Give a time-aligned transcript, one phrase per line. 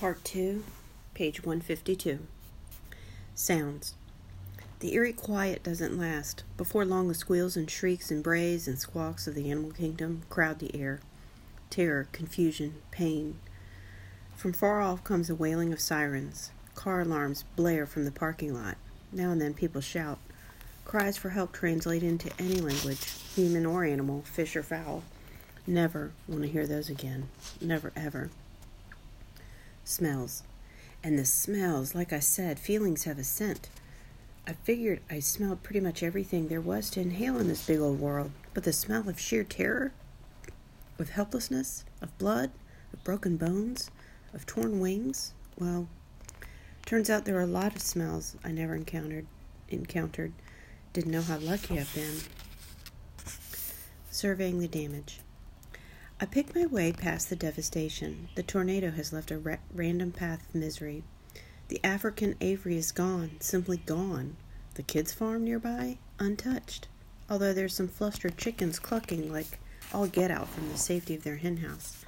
[0.00, 0.64] Part 2,
[1.14, 2.18] page 152.
[3.34, 3.94] Sounds.
[4.80, 6.42] The eerie quiet doesn't last.
[6.56, 10.58] Before long, the squeals and shrieks and brays and squawks of the animal kingdom crowd
[10.58, 11.00] the air.
[11.70, 13.38] Terror, confusion, pain.
[14.36, 16.50] From far off comes the wailing of sirens.
[16.74, 18.76] Car alarms blare from the parking lot.
[19.12, 20.18] Now and then, people shout.
[20.84, 25.04] Cries for help translate into any language, human or animal, fish or fowl.
[25.68, 27.28] Never want to hear those again.
[27.60, 28.30] Never, ever
[29.84, 30.42] smells.
[31.02, 33.68] And the smells, like I said, feelings have a scent.
[34.46, 38.00] I figured I smelled pretty much everything there was to inhale in this big old
[38.00, 39.92] world, but the smell of sheer terror,
[40.98, 42.50] of helplessness, of blood,
[42.92, 43.90] of broken bones,
[44.32, 45.88] of torn wings, well,
[46.84, 49.26] turns out there are a lot of smells I never encountered
[49.68, 50.32] encountered.
[50.92, 52.20] Didn't know how lucky I've been.
[54.10, 55.20] Surveying the damage.
[56.20, 58.28] I pick my way past the devastation.
[58.36, 61.02] The tornado has left a ra- random path of misery.
[61.68, 64.36] The African aviary is gone, simply gone.
[64.74, 66.86] The kids' farm nearby, untouched,
[67.28, 69.58] although there's some flustered chickens clucking like
[69.92, 72.04] all get out from the safety of their henhouse.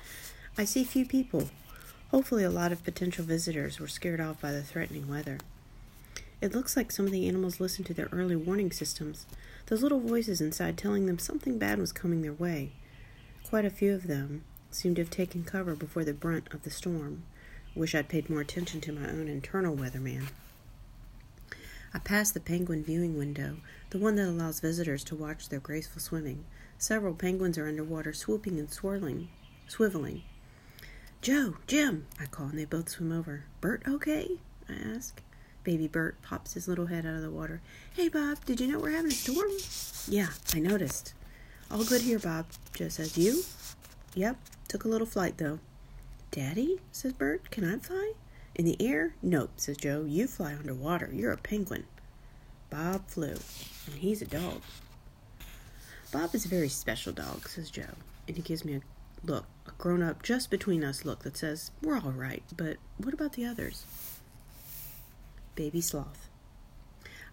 [0.56, 1.50] I see few people.
[2.12, 5.38] Hopefully, a lot of potential visitors were scared off by the threatening weather.
[6.40, 9.26] It looks like some of the animals listened to their early warning systems,
[9.66, 12.72] those little voices inside telling them something bad was coming their way.
[13.48, 16.70] Quite a few of them seemed to have taken cover before the brunt of the
[16.70, 17.22] storm.
[17.76, 20.24] Wish I'd paid more attention to my own internal weatherman.
[21.94, 23.58] I passed the penguin viewing window,
[23.90, 26.44] the one that allows visitors to watch their graceful swimming.
[26.76, 29.28] Several penguins are underwater, swooping and swirling,
[29.70, 30.22] swiveling.
[31.22, 33.44] Joe, Jim, I call, and they both swim over.
[33.60, 34.38] Bert, okay?
[34.68, 35.22] I ask.
[35.62, 37.60] Baby Bert pops his little head out of the water.
[37.94, 39.50] Hey, Bob, did you know we're having a storm?
[40.08, 41.14] Yeah, I noticed.
[41.68, 43.18] All good here, Bob, Joe says.
[43.18, 43.42] You?
[44.14, 44.36] Yep.
[44.68, 45.58] Took a little flight, though.
[46.30, 46.80] Daddy?
[46.92, 47.50] says Bert.
[47.50, 48.12] Can I fly?
[48.54, 49.14] In the air?
[49.20, 50.04] Nope, says Joe.
[50.06, 51.10] You fly underwater.
[51.12, 51.84] You're a penguin.
[52.70, 53.36] Bob flew,
[53.86, 54.62] and he's a dog.
[56.12, 57.94] Bob is a very special dog, says Joe,
[58.28, 58.80] and he gives me a
[59.24, 63.14] look, a grown up, just between us look that says, We're all right, but what
[63.14, 63.84] about the others?
[65.54, 66.28] Baby Sloth.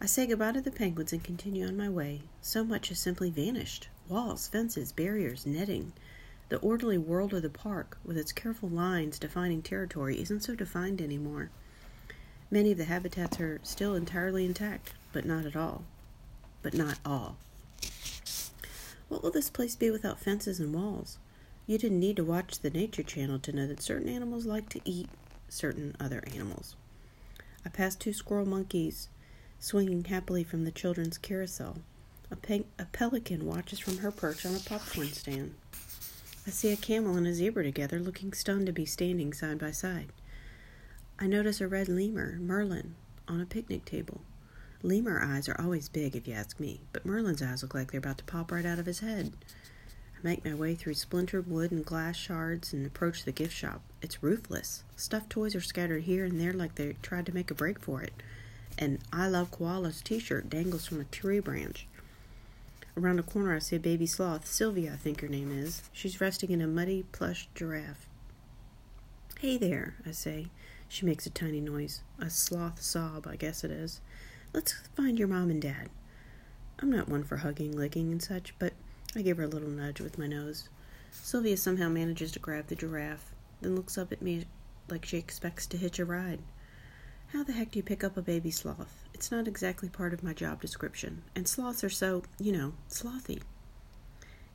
[0.02, 2.24] I say goodbye to the penguins and continue on my way.
[2.42, 5.94] So much has simply vanished walls, fences, barriers, netting.
[6.50, 11.02] The orderly world of the park, with its careful lines defining territory, isn't so defined
[11.02, 11.50] anymore.
[12.52, 15.84] Many of the habitats are still entirely intact, but not at all.
[16.62, 17.38] But not all.
[19.10, 21.18] What will this place be without fences and walls?
[21.66, 24.82] You didn't need to watch the Nature Channel to know that certain animals like to
[24.86, 25.10] eat
[25.50, 26.76] certain other animals.
[27.66, 29.08] I passed two squirrel monkeys
[29.60, 31.78] swinging happily from the children's carousel.
[32.34, 35.54] A, pe- a pelican watches from her perch on a popcorn stand.
[36.48, 39.70] I see a camel and a zebra together, looking stunned to be standing side by
[39.70, 40.12] side.
[41.20, 42.96] I notice a red lemur, Merlin,
[43.28, 44.22] on a picnic table.
[44.82, 48.00] Lemur eyes are always big, if you ask me, but Merlin's eyes look like they're
[48.00, 49.34] about to pop right out of his head.
[50.18, 53.84] I make my way through splintered wood and glass shards and approach the gift shop.
[54.02, 54.84] It's roofless.
[54.96, 58.02] Stuffed toys are scattered here and there like they tried to make a break for
[58.02, 58.14] it.
[58.80, 61.88] An I Love Koalas t shirt dangles from a tree branch.
[62.96, 65.82] Around a corner, I see a baby sloth, Sylvia, I think her name is.
[65.92, 68.08] She's resting in a muddy plush giraffe.
[69.40, 70.48] Hey there, I say.
[70.88, 72.02] She makes a tiny noise.
[72.20, 74.00] A sloth sob, I guess it is.
[74.54, 75.90] Let's find your mom and dad.
[76.80, 78.74] I'm not one for hugging, licking, and such, but
[79.16, 80.70] I give her a little nudge with my nose.
[81.12, 84.46] Sylvia somehow manages to grab the giraffe, then looks up at me
[84.88, 86.40] like she expects to hitch a ride.
[87.34, 89.04] How the heck do you pick up a baby sloth?
[89.12, 93.42] It's not exactly part of my job description, and sloths are so, you know, slothy.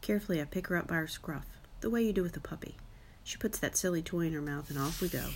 [0.00, 1.46] Carefully, I pick her up by her scruff,
[1.80, 2.76] the way you do with a puppy.
[3.24, 5.30] She puts that silly toy in her mouth, and off we go.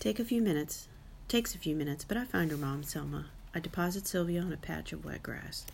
[0.00, 0.88] Take a few minutes.
[1.28, 3.26] Takes a few minutes, but I find her mom, Selma.
[3.54, 5.66] I deposit Sylvia on a patch of wet grass.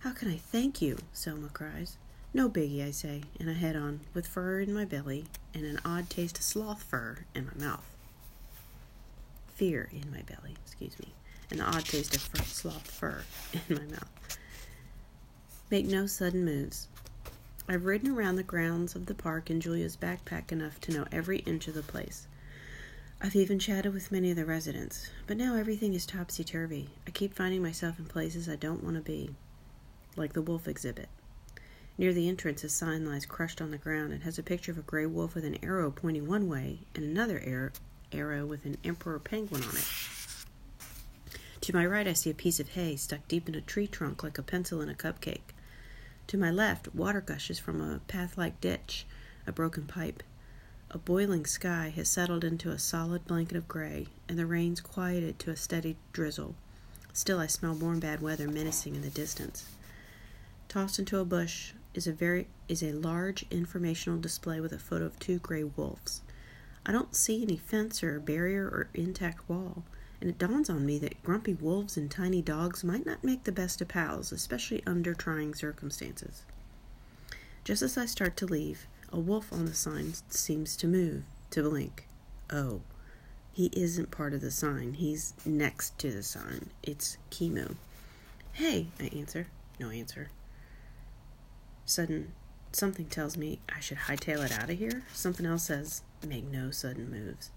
[0.00, 0.98] How can I thank you?
[1.12, 1.98] Selma cries.
[2.34, 5.78] No biggie, I say, and I head on, with fur in my belly and an
[5.84, 7.93] odd taste of sloth fur in my mouth
[9.54, 11.14] fear in my belly, excuse me,
[11.50, 13.22] an odd taste of fur, sloth fur
[13.68, 14.38] in my mouth.
[15.70, 16.88] Make no sudden moves.
[17.68, 21.38] I've ridden around the grounds of the park in Julia's backpack enough to know every
[21.40, 22.26] inch of the place.
[23.22, 26.90] I've even chatted with many of the residents, but now everything is topsy turvy.
[27.06, 29.30] I keep finding myself in places I don't want to be,
[30.16, 31.08] like the wolf exhibit.
[31.96, 34.78] Near the entrance, a sign lies crushed on the ground and has a picture of
[34.78, 37.70] a gray wolf with an arrow pointing one way and another arrow
[38.14, 39.88] arrow with an emperor penguin on it.
[41.62, 44.22] To my right, I see a piece of hay stuck deep in a tree trunk
[44.22, 45.54] like a pencil in a cupcake.
[46.28, 49.06] To my left, water gushes from a path like ditch,
[49.46, 50.22] a broken pipe.
[50.90, 55.38] A boiling sky has settled into a solid blanket of gray, and the rain's quieted
[55.40, 56.54] to a steady drizzle.
[57.12, 59.66] Still, I smell warm bad weather menacing in the distance.
[60.68, 65.06] Tossed into a bush is a very is a large informational display with a photo
[65.06, 66.20] of two gray wolves.
[66.86, 69.84] I don't see any fence or barrier or intact wall,
[70.20, 73.52] and it dawns on me that grumpy wolves and tiny dogs might not make the
[73.52, 76.44] best of pals, especially under trying circumstances.
[77.64, 81.62] Just as I start to leave, a wolf on the sign seems to move, to
[81.62, 82.06] blink.
[82.50, 82.82] Oh,
[83.52, 84.94] he isn't part of the sign.
[84.94, 86.70] He's next to the sign.
[86.82, 87.76] It's Kimu.
[88.52, 89.46] Hey, I answer.
[89.78, 90.30] No answer.
[91.86, 92.32] Sudden,
[92.74, 95.02] something tells me I should hightail it out of here.
[95.12, 97.50] Something else says, make no sudden moves.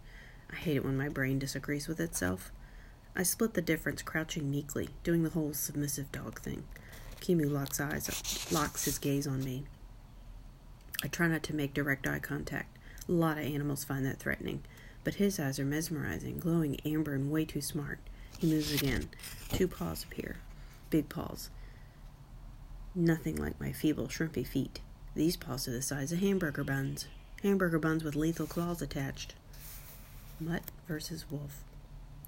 [0.51, 2.51] I hate it when my brain disagrees with itself.
[3.15, 6.63] I split the difference, crouching meekly, doing the whole submissive dog thing.
[7.19, 9.65] Kimu locks eyes, locks his gaze on me.
[11.03, 12.77] I try not to make direct eye contact.
[13.09, 14.63] A lot of animals find that threatening,
[15.03, 17.99] but his eyes are mesmerizing, glowing amber and way too smart.
[18.37, 19.09] He moves again.
[19.49, 20.37] Two paws appear.
[20.89, 21.49] Big paws.
[22.93, 24.79] Nothing like my feeble, shrimpy feet.
[25.17, 27.07] These paws are the size of hamburger buns.
[27.41, 29.33] Hamburger buns with lethal claws attached.
[30.39, 31.63] Mutt versus wolf.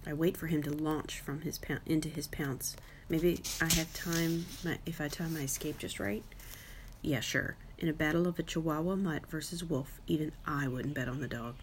[0.07, 2.75] I wait for him to launch from his poun- into his pounce.
[3.07, 6.23] Maybe I have time my, if I time my escape just right.
[7.03, 7.57] Yeah, sure.
[7.77, 11.27] In a battle of a Chihuahua mutt versus wolf, even I wouldn't bet on the
[11.27, 11.57] dog.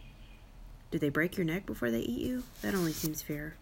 [0.93, 2.45] Do they break your neck before they eat you?
[2.63, 3.57] That only seems fair.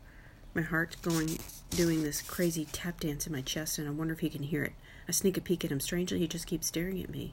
[0.52, 1.38] My heart's going,
[1.70, 4.64] doing this crazy tap dance in my chest, and I wonder if he can hear
[4.64, 4.74] it.
[5.08, 5.80] I sneak a peek at him.
[5.80, 7.32] Strangely, he just keeps staring at me.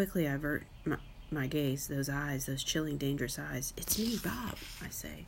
[0.00, 0.96] Quickly, I avert my,
[1.30, 3.74] my gaze, those eyes, those chilling, dangerous eyes.
[3.76, 5.26] It's me, Bob, I say.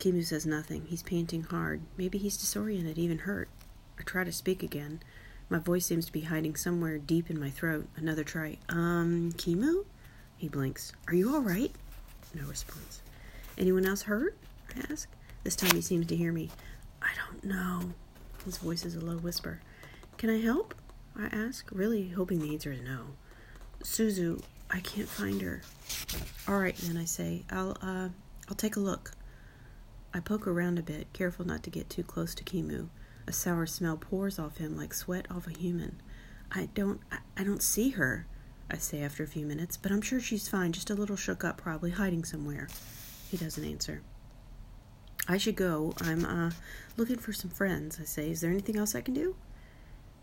[0.00, 0.86] Kimu says nothing.
[0.88, 1.82] He's panting hard.
[1.98, 3.50] Maybe he's disoriented, even hurt.
[3.98, 5.00] I try to speak again.
[5.50, 7.86] My voice seems to be hiding somewhere deep in my throat.
[7.94, 8.56] Another try.
[8.70, 9.84] Um, Kimu?
[10.38, 10.94] He blinks.
[11.08, 11.72] Are you all right?
[12.32, 13.02] No response.
[13.58, 14.34] Anyone else hurt?
[14.74, 15.06] I ask.
[15.44, 16.48] This time he seems to hear me.
[17.02, 17.92] I don't know.
[18.46, 19.60] His voice is a low whisper.
[20.16, 20.74] Can I help?
[21.18, 23.06] I ask, really hoping the answer is no.
[23.82, 25.62] Suzu, I can't find her.
[26.46, 28.08] All right, then I say, I'll uh,
[28.48, 29.12] I'll take a look.
[30.14, 32.88] I poke around a bit, careful not to get too close to Kimu.
[33.26, 36.00] A sour smell pours off him like sweat off a human.
[36.52, 38.26] I don't I, I don't see her.
[38.70, 41.42] I say after a few minutes, but I'm sure she's fine, just a little shook
[41.42, 42.68] up, probably hiding somewhere.
[43.30, 44.02] He doesn't answer.
[45.26, 45.94] I should go.
[46.00, 46.50] I'm uh,
[46.96, 48.30] looking for some friends, I say.
[48.30, 49.36] Is there anything else I can do?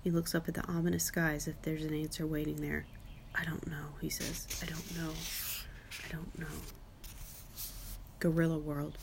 [0.06, 2.86] He looks up at the ominous sky as if there's an answer waiting there.
[3.34, 4.48] I don't know, he says.
[4.62, 5.12] I don't know.
[6.08, 6.46] I don't know.
[8.20, 9.00] Gorilla World.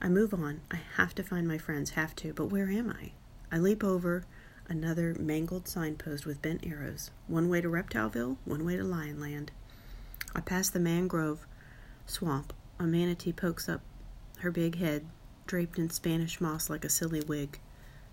[0.00, 0.60] I move on.
[0.70, 3.12] I have to find my friends, have to, but where am I?
[3.50, 4.26] I leap over
[4.68, 7.10] Another mangled signpost with bent arrows.
[7.28, 9.50] One way to Reptileville, one way to Lionland.
[10.34, 11.46] I pass the mangrove
[12.04, 12.52] swamp.
[12.78, 13.80] A manatee pokes up
[14.40, 15.06] her big head,
[15.46, 17.58] draped in Spanish moss like a silly wig.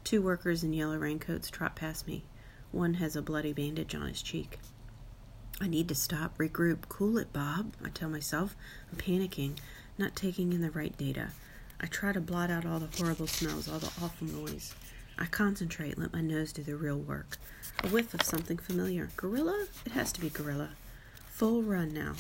[0.04, 2.24] Two workers in yellow raincoats trot past me.
[2.72, 4.60] One has a bloody bandage on his cheek.
[5.62, 8.56] I need to stop, regroup, cool it, Bob, I tell myself.
[8.92, 9.58] I'm panicking,
[9.98, 11.30] not taking in the right data.
[11.80, 14.76] I try to blot out all the horrible smells, all the awful noise.
[15.18, 17.38] I concentrate, let my nose do the real work.
[17.84, 19.10] A whiff of something familiar.
[19.16, 19.68] Gorilla?
[19.86, 20.72] It has to be gorilla.
[21.28, 22.16] Full run now.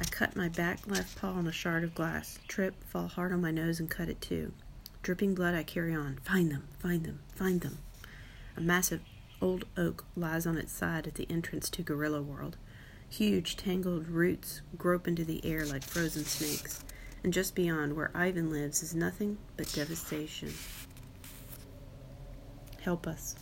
[0.00, 3.40] I cut my back left paw on a shard of glass, trip, fall hard on
[3.40, 4.52] my nose, and cut it too.
[5.04, 6.18] Dripping blood, I carry on.
[6.24, 7.76] Find them, find them, find them.
[8.56, 9.02] A massive
[9.38, 12.56] old oak lies on its side at the entrance to Gorilla World.
[13.10, 16.82] Huge, tangled roots grope into the air like frozen snakes,
[17.22, 20.54] and just beyond, where Ivan lives, is nothing but devastation.
[22.80, 23.36] Help us.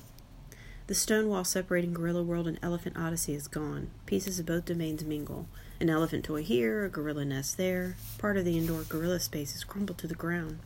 [0.88, 3.92] The stone wall separating Gorilla World and Elephant Odyssey is gone.
[4.06, 5.46] Pieces of both domains mingle.
[5.78, 7.94] An elephant toy here, a gorilla nest there.
[8.18, 10.58] Part of the indoor gorilla space is crumbled to the ground.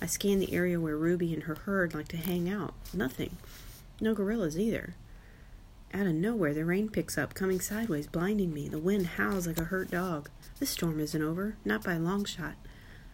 [0.00, 2.74] I scan the area where Ruby and her herd like to hang out.
[2.94, 3.36] Nothing.
[4.00, 4.94] No gorillas either.
[5.92, 8.68] Out of nowhere, the rain picks up, coming sideways, blinding me.
[8.68, 10.28] The wind howls like a hurt dog.
[10.60, 12.54] This storm isn't over, not by a long shot.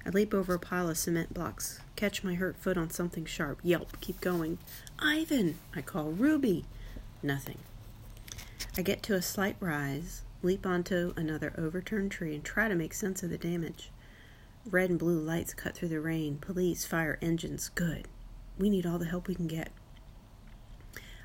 [0.05, 3.61] I leap over a pile of cement blocks, catch my hurt foot on something sharp,
[3.63, 4.59] yelp, keep going.
[4.99, 5.57] Ivan!
[5.75, 6.11] I call.
[6.11, 6.67] Ruby!
[7.23, 7.59] Nothing.
[8.77, 12.93] I get to a slight rise, leap onto another overturned tree, and try to make
[12.93, 13.91] sense of the damage.
[14.71, 16.39] Red and blue lights cut through the rain.
[16.39, 17.71] Police, fire, engines.
[17.75, 18.09] Good.
[18.59, 19.71] We need all the help we can get.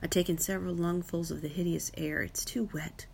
[0.01, 2.22] I take in several lungfuls of the hideous air.
[2.22, 3.05] It's too wet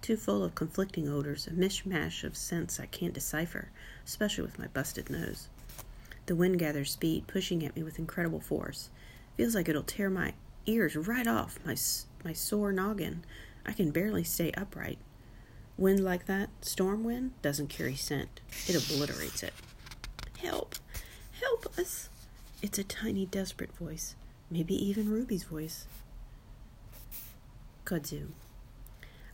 [0.00, 3.70] too full of conflicting odors, a mishmash of scents I can't decipher,
[4.06, 5.48] especially with my busted nose.
[6.26, 8.90] The wind gathers speed, pushing at me with incredible force.
[9.36, 10.34] Feels like it'll tear my
[10.66, 11.76] ears right off, my,
[12.24, 13.24] my sore noggin.
[13.64, 14.98] I can barely stay upright.
[15.76, 18.40] Wind like that, storm wind, doesn't carry scent.
[18.66, 19.54] It obliterates it.
[20.42, 20.76] Help!
[21.40, 22.08] Help us!
[22.62, 24.14] It's a tiny, desperate voice.
[24.50, 25.86] Maybe even Ruby's voice.
[27.84, 28.28] Kudzu.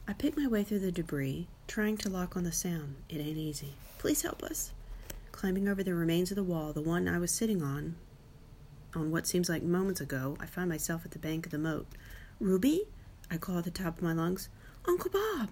[0.06, 2.96] I pick my way through the debris, trying to lock on the sound.
[3.08, 3.74] It ain't easy.
[3.98, 4.72] Please help us.
[5.32, 7.96] Climbing over the remains of the wall, the one I was sitting on,
[8.94, 11.86] on what seems like moments ago, I find myself at the bank of the moat.
[12.38, 12.84] Ruby?
[13.30, 14.48] I call at the top of my lungs.
[14.86, 15.50] Uncle Bob!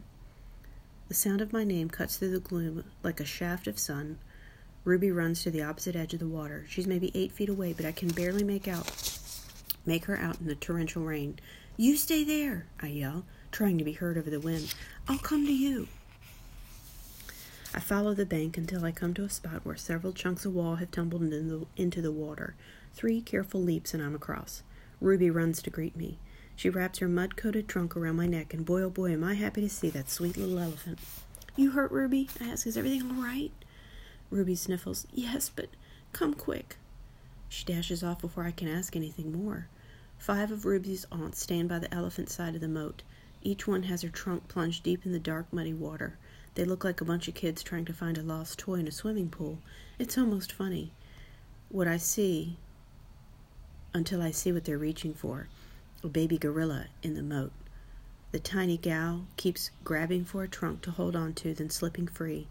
[1.08, 4.18] The sound of my name cuts through the gloom like a shaft of sun.
[4.84, 6.64] Ruby runs to the opposite edge of the water.
[6.68, 8.90] She's maybe eight feet away, but I can barely make out
[9.86, 11.38] make her out in the torrential rain.
[11.76, 14.74] You stay there, I yell, trying to be heard over the wind.
[15.08, 15.88] I'll come to you.
[17.74, 20.76] I follow the bank until I come to a spot where several chunks of wall
[20.76, 22.54] have tumbled into the, into the water.
[22.92, 24.62] Three careful leaps and I'm across.
[25.00, 26.18] Ruby runs to greet me.
[26.54, 29.34] She wraps her mud coated trunk around my neck, and boy, oh boy, am I
[29.34, 30.98] happy to see that sweet little elephant.
[31.56, 32.28] You hurt, Ruby?
[32.40, 32.66] I ask.
[32.66, 33.50] Is everything all right?
[34.32, 35.06] Ruby sniffles.
[35.12, 35.68] Yes, but
[36.12, 36.76] come quick.
[37.50, 39.68] She dashes off before I can ask anything more.
[40.16, 43.02] Five of Ruby's aunts stand by the elephant side of the moat.
[43.42, 46.16] Each one has her trunk plunged deep in the dark, muddy water.
[46.54, 48.92] They look like a bunch of kids trying to find a lost toy in a
[48.92, 49.58] swimming pool.
[49.98, 50.92] It's almost funny.
[51.68, 52.56] What I see
[53.92, 55.48] until I see what they're reaching for
[56.02, 57.52] a baby gorilla in the moat.
[58.32, 62.48] The tiny gal keeps grabbing for a trunk to hold on to, then slipping free.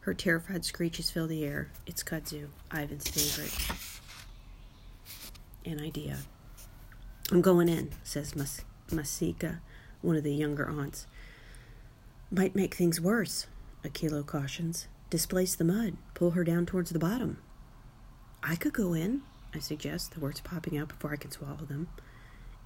[0.00, 1.70] Her terrified screeches fill the air.
[1.86, 3.76] It's Kudzu, Ivan's favorite.
[5.64, 6.18] An idea.
[7.30, 9.60] I'm going in, says Mas- Masika,
[10.00, 11.06] one of the younger aunts.
[12.30, 13.46] Might make things worse,
[13.84, 14.88] Akilo cautions.
[15.10, 17.38] Displace the mud, pull her down towards the bottom.
[18.42, 19.22] I could go in,
[19.54, 21.88] I suggest, the words popping out before I can swallow them.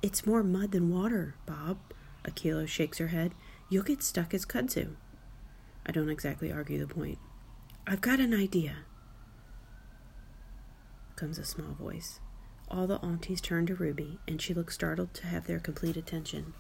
[0.03, 1.79] It's more mud than water, Bob.
[2.25, 3.35] Akilo shakes her head.
[3.69, 4.95] You'll get stuck as kudzu.
[5.87, 7.19] I don't exactly argue the point.
[7.87, 8.76] I've got an idea,
[11.17, 12.21] comes a small voice.
[12.69, 16.55] All the aunties turn to Ruby, and she looks startled to have their complete attention.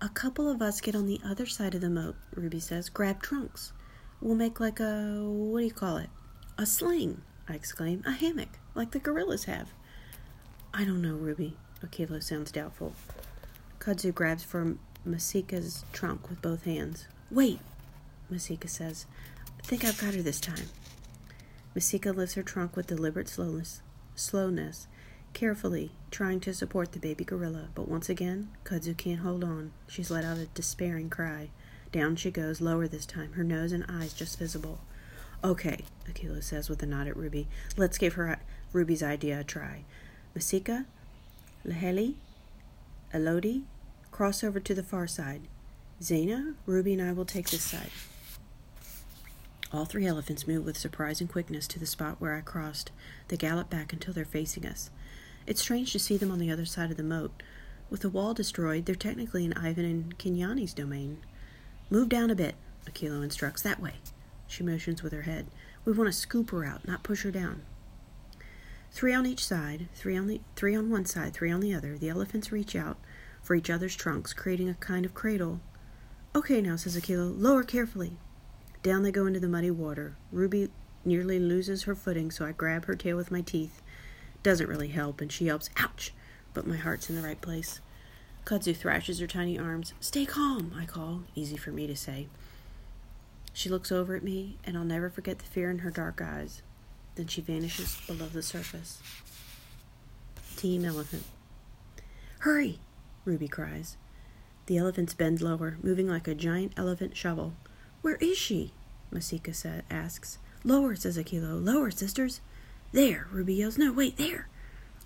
[0.00, 2.88] A couple of us get on the other side of the moat, Ruby says.
[2.88, 3.72] Grab trunks.
[4.20, 5.20] We'll make like a.
[5.22, 6.10] what do you call it?
[6.58, 8.02] A sling, I exclaim.
[8.04, 9.70] A hammock, like the gorillas have.
[10.74, 11.56] I don't know, Ruby.
[11.84, 12.94] Akilo sounds doubtful.
[13.78, 17.06] Kudzu grabs for Masika's trunk with both hands.
[17.30, 17.60] Wait,
[18.32, 19.06] Masika says.
[19.62, 20.70] I think I've got her this time.
[21.74, 23.80] Masika lifts her trunk with deliberate slowness,
[24.14, 24.88] slowness,
[25.32, 29.72] carefully trying to support the baby gorilla, but once again, Kudzu can't hold on.
[29.86, 31.50] She's let out a despairing cry.
[31.92, 34.80] Down she goes, lower this time, her nose and eyes just visible.
[35.44, 37.48] Okay, Akilo says with a nod at Ruby.
[37.76, 38.38] Let's give her
[38.72, 39.84] Ruby's idea a try.
[40.34, 40.86] Masika,
[41.66, 42.14] Laheli,
[43.12, 43.64] Elodie,
[44.10, 45.42] cross over to the far side.
[46.02, 47.90] Zena, Ruby, and I will take this side.
[49.72, 52.90] All three elephants move with surprising quickness to the spot where I crossed.
[53.28, 54.90] They gallop back until they're facing us.
[55.46, 57.42] It's strange to see them on the other side of the moat.
[57.88, 61.18] With the wall destroyed, they're technically in Ivan and Kenyani's domain.
[61.88, 62.54] Move down a bit,
[62.86, 63.62] Akilo instructs.
[63.62, 63.94] That way.
[64.46, 65.46] She motions with her head.
[65.86, 67.62] We want to scoop her out, not push her down.
[68.90, 71.96] Three on each side, three on the three on one side, three on the other.
[71.96, 72.98] The elephants reach out
[73.42, 75.60] for each other's trunks, creating a kind of cradle.
[76.36, 78.18] Okay, now, says Akilo, lower carefully.
[78.82, 80.16] Down they go into the muddy water.
[80.32, 80.68] Ruby
[81.04, 83.80] nearly loses her footing, so I grab her tail with my teeth.
[84.42, 86.12] Doesn't really help, and she yelps, Ouch!
[86.52, 87.80] But my heart's in the right place.
[88.44, 89.94] Kudzu thrashes her tiny arms.
[90.00, 92.26] Stay calm, I call, easy for me to say.
[93.52, 96.62] She looks over at me, and I'll never forget the fear in her dark eyes.
[97.14, 99.00] Then she vanishes below the surface.
[100.56, 101.24] Team Elephant.
[102.40, 102.80] Hurry!
[103.24, 103.96] Ruby cries.
[104.66, 107.54] The elephants bend lower, moving like a giant elephant shovel.
[108.02, 108.72] Where is she?
[109.10, 109.52] Masika
[109.90, 110.38] asks.
[110.64, 111.64] Lower, says Akilo.
[111.64, 112.40] Lower, sisters.
[112.92, 113.78] There, Ruby yells.
[113.78, 114.48] No, wait, there.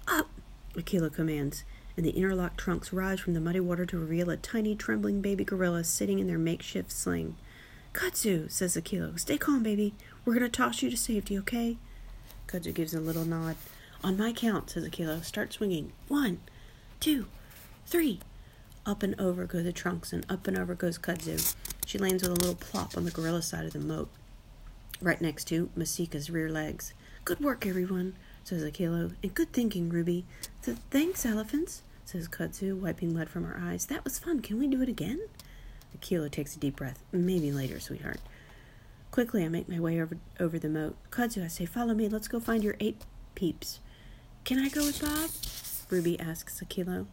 [0.08, 0.28] Up,
[0.74, 1.64] Akilo commands,
[1.96, 5.44] and the interlocked trunks rise from the muddy water to reveal a tiny, trembling baby
[5.44, 7.36] gorilla sitting in their makeshift sling.
[7.92, 9.18] Kudzu, says Akilo.
[9.18, 9.94] Stay calm, baby.
[10.24, 11.78] We're going to toss you to safety, okay?
[12.46, 13.56] Kudzu gives a little nod.
[14.04, 15.92] On my count, says Akilo, start swinging.
[16.08, 16.40] One,
[17.00, 17.26] two,
[17.86, 18.20] three.
[18.84, 21.54] Up and over go the trunks, and up and over goes Kudzu.
[21.86, 24.10] She lands with a little plop on the gorilla side of the moat,
[25.00, 26.92] right next to Masika's rear legs.
[27.24, 30.24] Good work, everyone, says Akilo, and good thinking, Ruby.
[30.64, 33.86] Th- thanks, elephants, says Kudzu, wiping mud from her eyes.
[33.86, 34.42] That was fun.
[34.42, 35.20] Can we do it again?
[35.96, 37.04] Akilo takes a deep breath.
[37.12, 38.18] Maybe later, sweetheart.
[39.12, 40.96] Quickly, I make my way over, over the moat.
[41.12, 42.08] Kudzu, I say, follow me.
[42.08, 43.04] Let's go find your ape
[43.36, 43.78] peeps.
[44.44, 45.30] Can I go with Bob?
[45.88, 47.06] Ruby asks Akilo.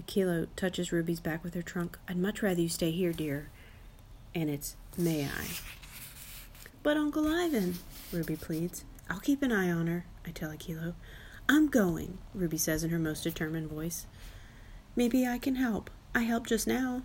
[0.00, 1.98] Akilo touches Ruby's back with her trunk.
[2.08, 3.50] I'd much rather you stay here, dear.
[4.36, 5.46] And it's may I.
[6.82, 7.76] But Uncle Ivan,
[8.12, 8.84] Ruby pleads.
[9.08, 10.92] I'll keep an eye on her, I tell Akilo.
[11.48, 14.06] I'm going, Ruby says in her most determined voice.
[14.94, 15.90] Maybe I can help.
[16.14, 17.02] I helped just now.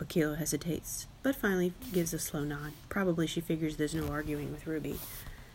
[0.00, 2.72] Akilo hesitates, but finally gives a slow nod.
[2.88, 4.98] Probably she figures there's no arguing with Ruby.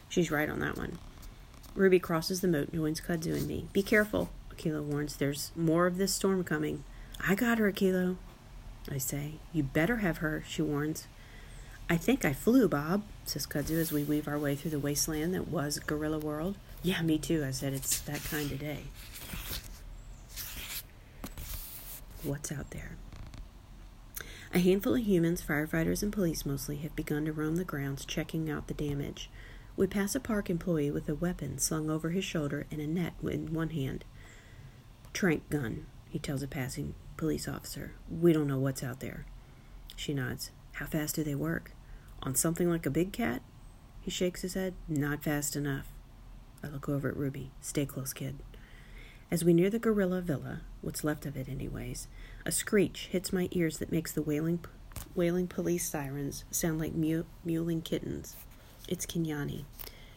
[0.07, 0.99] She's right on that one.
[1.75, 3.67] Ruby crosses the moat and joins Kudzu and me.
[3.73, 5.17] Be careful, Akilo warns.
[5.17, 6.85] There's more of this storm coming.
[7.19, 8.15] I got her, Akilo.
[8.91, 9.33] I say.
[9.53, 11.07] You better have her, she warns.
[11.89, 15.33] I think I flew, Bob, says Kudzu as we weave our way through the wasteland
[15.33, 16.57] that was Gorilla World.
[16.83, 17.73] Yeah, me too, I said.
[17.73, 18.83] It's that kind of day.
[22.23, 22.97] What's out there?
[24.53, 28.49] A handful of humans, firefighters, and police mostly, have begun to roam the grounds checking
[28.49, 29.29] out the damage.
[29.77, 33.13] We pass a park employee with a weapon slung over his shoulder and a net
[33.23, 34.03] in one hand.
[35.13, 37.93] Trank gun, he tells a passing police officer.
[38.09, 39.25] We don't know what's out there.
[39.95, 40.51] She nods.
[40.73, 41.71] How fast do they work?
[42.21, 43.41] On something like a big cat?
[44.01, 44.75] He shakes his head.
[44.87, 45.87] Not fast enough.
[46.63, 47.51] I look over at Ruby.
[47.61, 48.37] Stay close, kid.
[49.29, 52.07] As we near the gorilla villa, what's left of it, anyways,
[52.45, 54.63] a screech hits my ears that makes the wailing,
[55.15, 58.37] wailing police sirens sound like mew, mewling kittens.
[58.87, 59.65] It's Kenyani.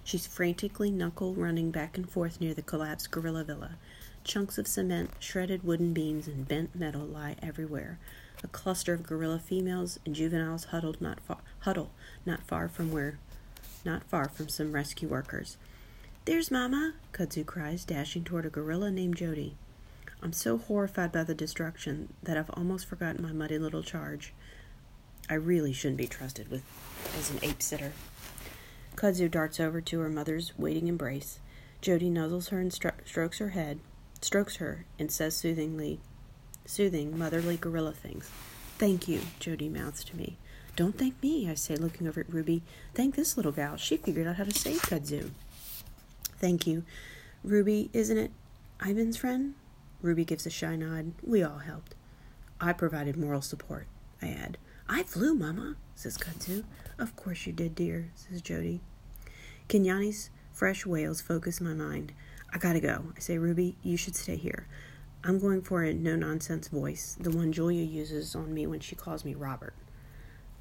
[0.05, 3.77] She's frantically knuckle running back and forth near the collapsed gorilla villa.
[4.25, 7.99] Chunks of cement, shredded wooden beams, and bent metal lie everywhere.
[8.43, 11.19] A cluster of gorilla females and juveniles huddled not
[11.61, 11.91] huddle
[12.25, 13.19] not far from where,
[13.85, 15.57] not far from some rescue workers.
[16.25, 19.57] There's Mama, Kudzu cries, dashing toward a gorilla named Jody.
[20.23, 24.35] I'm so horrified by the destruction that I've almost forgotten my muddy little charge.
[25.29, 26.63] I really shouldn't be trusted with
[27.19, 27.93] as an ape sitter.
[28.97, 31.41] Kudzu darts over to her mother's waiting embrace.
[31.81, 33.81] Jody nuzzles her and stro- strokes her head,
[34.21, 36.01] strokes her, and says soothingly,
[36.65, 38.31] soothing, motherly gorilla things.
[38.79, 40.37] Thank you, Jody mouths to me.
[40.77, 42.63] Don't thank me, I say, looking over at Ruby.
[42.95, 43.77] Thank this little gal.
[43.77, 45.31] She figured out how to save Kudzu.
[46.39, 46.85] Thank you.
[47.45, 48.31] Ruby, isn't it
[48.85, 49.55] Ivan's friend?
[50.01, 51.13] Ruby gives a shy nod.
[51.23, 51.95] We all helped.
[52.61, 53.87] I provided moral support,
[54.23, 54.57] I add.
[54.89, 56.65] I flew, Mama, says Kudzu.
[56.99, 58.81] Of course you did, dear, says Jody.
[59.69, 62.13] Kenyani's fresh wails focus my mind.
[62.53, 63.05] I gotta go.
[63.17, 64.67] I say, Ruby, you should stay here.
[65.23, 68.97] I'm going for a no nonsense voice, the one Julia uses on me when she
[68.97, 69.75] calls me Robert.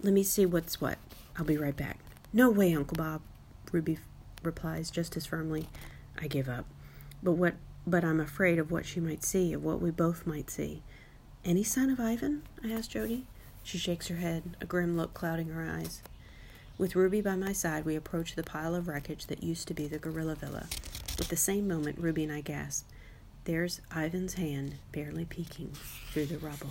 [0.01, 0.97] Let me see what's what.
[1.37, 1.99] I'll be right back.
[2.33, 3.21] No way, Uncle Bob,
[3.71, 3.97] Ruby
[4.43, 5.69] replies just as firmly.
[6.21, 6.65] I give up.
[7.23, 7.55] But what
[7.87, 10.83] but I'm afraid of what she might see, of what we both might see.
[11.43, 12.43] Any sign of Ivan?
[12.63, 13.25] I ask Jody.
[13.63, 16.03] She shakes her head, a grim look clouding her eyes.
[16.77, 19.87] With Ruby by my side, we approach the pile of wreckage that used to be
[19.87, 20.67] the gorilla villa.
[21.19, 22.87] At the same moment, Ruby and I gasp.
[23.43, 25.71] There's Ivan's hand barely peeking
[26.11, 26.69] through the rubble.